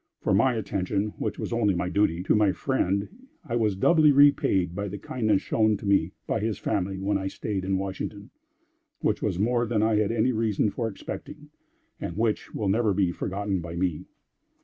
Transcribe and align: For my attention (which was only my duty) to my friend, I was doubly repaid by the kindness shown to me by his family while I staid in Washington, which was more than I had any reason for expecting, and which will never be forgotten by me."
For 0.19 0.33
my 0.33 0.55
attention 0.55 1.09
(which 1.19 1.37
was 1.37 1.53
only 1.53 1.75
my 1.75 1.87
duty) 1.87 2.23
to 2.23 2.33
my 2.33 2.53
friend, 2.53 3.07
I 3.45 3.55
was 3.55 3.75
doubly 3.75 4.11
repaid 4.11 4.73
by 4.73 4.87
the 4.87 4.97
kindness 4.97 5.43
shown 5.43 5.77
to 5.77 5.85
me 5.85 6.13
by 6.25 6.39
his 6.39 6.57
family 6.57 6.97
while 6.97 7.19
I 7.19 7.27
staid 7.27 7.63
in 7.63 7.77
Washington, 7.77 8.31
which 9.01 9.21
was 9.21 9.37
more 9.37 9.67
than 9.67 9.83
I 9.83 9.97
had 9.97 10.11
any 10.11 10.31
reason 10.31 10.71
for 10.71 10.87
expecting, 10.87 11.51
and 11.99 12.17
which 12.17 12.51
will 12.55 12.67
never 12.67 12.95
be 12.95 13.11
forgotten 13.11 13.59
by 13.59 13.75
me." 13.75 14.05